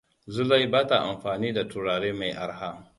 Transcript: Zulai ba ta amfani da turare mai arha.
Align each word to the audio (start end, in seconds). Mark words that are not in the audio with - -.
Zulai 0.33 0.67
ba 0.71 0.87
ta 0.87 0.97
amfani 1.09 1.53
da 1.53 1.67
turare 1.67 2.13
mai 2.13 2.31
arha. 2.31 2.87